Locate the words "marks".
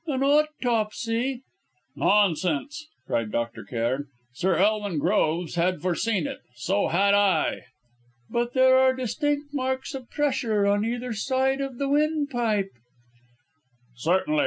9.53-9.93